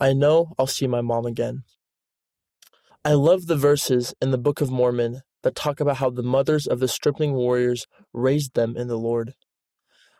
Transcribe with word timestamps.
I 0.00 0.12
know 0.12 0.52
I'll 0.56 0.68
see 0.68 0.86
my 0.86 1.00
mom 1.00 1.26
again. 1.26 1.64
I 3.04 3.14
love 3.14 3.46
the 3.46 3.56
verses 3.56 4.14
in 4.20 4.30
the 4.30 4.38
Book 4.38 4.60
of 4.60 4.70
Mormon 4.70 5.22
that 5.42 5.56
talk 5.56 5.80
about 5.80 5.96
how 5.96 6.08
the 6.08 6.22
mothers 6.22 6.68
of 6.68 6.78
the 6.78 6.86
stripling 6.86 7.32
warriors 7.32 7.86
raised 8.12 8.54
them 8.54 8.76
in 8.76 8.86
the 8.86 8.98
Lord. 8.98 9.34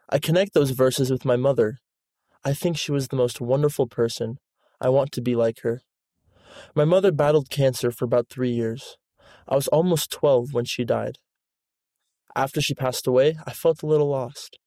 I 0.08 0.18
connect 0.18 0.52
those 0.52 0.70
verses 0.70 1.12
with 1.12 1.24
my 1.24 1.36
mother. 1.36 1.78
I 2.44 2.54
think 2.54 2.76
she 2.76 2.90
was 2.90 3.08
the 3.08 3.16
most 3.16 3.40
wonderful 3.40 3.86
person. 3.86 4.38
I 4.80 4.88
want 4.88 5.12
to 5.12 5.20
be 5.20 5.36
like 5.36 5.60
her. 5.60 5.82
My 6.74 6.84
mother 6.84 7.12
battled 7.12 7.48
cancer 7.48 7.92
for 7.92 8.04
about 8.04 8.28
three 8.28 8.50
years. 8.50 8.96
I 9.46 9.54
was 9.54 9.68
almost 9.68 10.10
12 10.10 10.52
when 10.52 10.64
she 10.64 10.84
died. 10.84 11.18
After 12.34 12.60
she 12.60 12.74
passed 12.74 13.06
away, 13.06 13.36
I 13.46 13.52
felt 13.52 13.82
a 13.82 13.86
little 13.86 14.08
lost. 14.08 14.58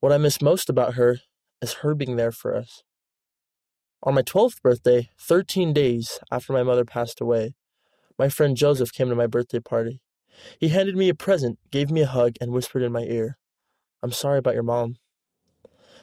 What 0.00 0.12
I 0.12 0.18
miss 0.18 0.40
most 0.40 0.70
about 0.70 0.94
her 0.94 1.18
is 1.60 1.74
her 1.74 1.94
being 1.94 2.16
there 2.16 2.32
for 2.32 2.56
us. 2.56 2.82
On 4.02 4.14
my 4.14 4.22
12th 4.22 4.62
birthday, 4.62 5.10
13 5.18 5.74
days 5.74 6.20
after 6.30 6.54
my 6.54 6.62
mother 6.62 6.86
passed 6.86 7.20
away, 7.20 7.54
my 8.18 8.30
friend 8.30 8.56
Joseph 8.56 8.94
came 8.94 9.10
to 9.10 9.14
my 9.14 9.26
birthday 9.26 9.60
party. 9.60 10.00
He 10.58 10.68
handed 10.68 10.96
me 10.96 11.10
a 11.10 11.14
present, 11.14 11.58
gave 11.70 11.90
me 11.90 12.00
a 12.00 12.06
hug, 12.06 12.36
and 12.40 12.50
whispered 12.50 12.82
in 12.82 12.92
my 12.92 13.02
ear, 13.02 13.36
I'm 14.02 14.12
sorry 14.12 14.38
about 14.38 14.54
your 14.54 14.62
mom. 14.62 14.96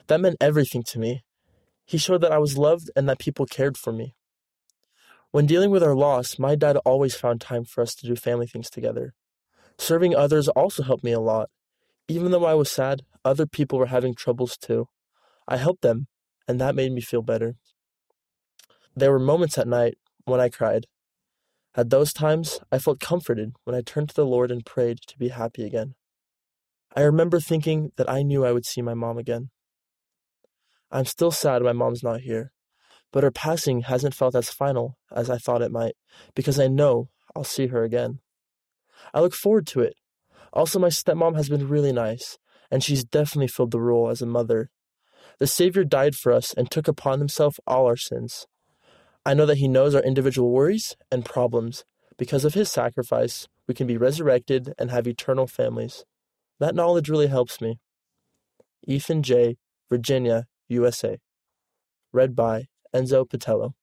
That 0.06 0.22
meant 0.22 0.38
everything 0.40 0.84
to 0.84 1.00
me. 1.00 1.24
He 1.86 1.98
showed 1.98 2.22
that 2.22 2.32
I 2.32 2.38
was 2.38 2.56
loved 2.56 2.92
and 2.96 3.10
that 3.10 3.18
people 3.18 3.48
cared 3.48 3.78
for 3.78 3.92
me. 3.92 4.14
When 5.32 5.48
dealing 5.48 5.72
with 5.72 5.82
our 5.82 5.96
loss, 5.96 6.38
my 6.38 6.54
dad 6.54 6.78
always 6.86 7.16
found 7.16 7.42
time 7.42 7.66
for 7.66 7.82
us 7.82 7.96
to 7.96 8.06
do 8.06 8.16
family 8.16 8.46
things 8.46 8.70
together. 8.70 9.16
Serving 9.80 10.16
others 10.16 10.48
also 10.50 10.84
helped 10.84 11.04
me 11.04 11.14
a 11.14 11.20
lot. 11.20 11.50
Even 12.08 12.32
though 12.32 12.46
I 12.46 12.54
was 12.54 12.72
sad, 12.72 13.02
other 13.26 13.48
people 13.48 13.80
were 13.80 13.88
having 13.88 14.14
troubles 14.14 14.56
too. 14.56 14.88
I 15.48 15.58
helped 15.58 15.82
them, 15.82 16.08
and 16.48 16.62
that 16.62 16.76
made 16.76 16.92
me 16.92 17.02
feel 17.02 17.24
better. 17.24 17.56
There 18.98 19.12
were 19.12 19.20
moments 19.20 19.60
at 19.60 19.68
night 19.68 20.00
when 20.26 20.40
I 20.40 20.50
cried. 20.50 20.88
At 21.76 21.92
those 21.92 22.12
times, 22.12 22.60
I 22.72 22.80
felt 22.80 23.00
comforted 23.00 23.54
when 23.64 23.76
I 23.76 23.82
turned 23.82 24.10
to 24.10 24.16
the 24.16 24.26
Lord 24.26 24.50
and 24.50 24.66
prayed 24.66 25.02
to 25.06 25.20
be 25.20 25.28
happy 25.28 25.66
again. 25.66 25.94
I 26.96 27.02
remember 27.02 27.40
thinking 27.40 27.92
that 27.98 28.10
I 28.10 28.24
knew 28.24 28.44
I 28.44 28.52
would 28.52 28.66
see 28.66 28.82
my 28.82 28.96
mom 28.96 29.20
again. 29.20 29.52
I'm 30.90 31.06
still 31.06 31.30
sad 31.30 31.62
my 31.62 31.74
mom's 31.74 32.02
not 32.02 32.22
here, 32.22 32.52
but 33.14 33.22
her 33.22 33.30
passing 33.30 33.82
hasn't 33.82 34.16
felt 34.16 34.34
as 34.34 34.50
final 34.50 34.98
as 35.12 35.30
I 35.30 35.38
thought 35.38 35.62
it 35.62 35.72
might 35.72 35.94
because 36.34 36.60
I 36.60 36.66
know 36.66 37.10
I'll 37.36 37.44
see 37.44 37.68
her 37.68 37.84
again. 37.84 38.22
I 39.14 39.20
look 39.20 39.36
forward 39.36 39.68
to 39.68 39.82
it. 39.82 39.94
Also, 40.54 40.80
my 40.80 40.90
stepmom 40.90 41.36
has 41.36 41.50
been 41.50 41.70
really 41.70 41.94
nice, 41.94 42.40
and 42.72 42.84
she's 42.84 43.04
definitely 43.04 43.50
filled 43.50 43.70
the 43.70 43.80
role 43.80 44.10
as 44.10 44.24
a 44.24 44.26
mother. 44.26 44.72
The 45.38 45.46
Savior 45.46 45.84
died 45.84 46.16
for 46.16 46.32
us 46.32 46.52
and 46.52 46.72
took 46.72 46.88
upon 46.88 47.20
himself 47.20 47.60
all 47.68 47.86
our 47.86 47.96
sins. 47.96 48.48
I 49.28 49.34
know 49.34 49.46
that 49.46 49.58
he 49.58 49.68
knows 49.68 49.94
our 49.94 50.02
individual 50.02 50.52
worries 50.52 50.96
and 51.12 51.26
problems. 51.26 51.84
Because 52.18 52.46
of 52.46 52.54
his 52.54 52.72
sacrifice, 52.72 53.50
we 53.68 53.74
can 53.74 53.86
be 53.86 53.98
resurrected 53.98 54.74
and 54.80 54.90
have 54.90 55.06
eternal 55.06 55.48
families. 55.48 56.06
That 56.62 56.74
knowledge 56.74 57.10
really 57.10 57.28
helps 57.28 57.60
me. 57.60 57.82
Ethan 58.88 59.24
J., 59.24 59.58
Virginia, 59.90 60.46
USA. 60.70 61.18
Read 62.14 62.38
by 62.38 62.68
Enzo 62.96 63.30
Patello. 63.30 63.74